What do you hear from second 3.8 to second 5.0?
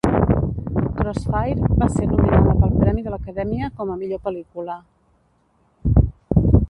com a Millor Pel·lícula.